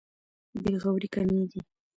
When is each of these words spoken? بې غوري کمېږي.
بې 0.61 0.73
غوري 0.81 1.07
کمېږي. 1.13 1.61